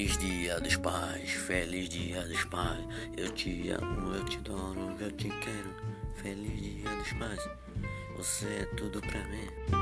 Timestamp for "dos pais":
0.58-1.30, 2.22-2.86, 6.88-7.48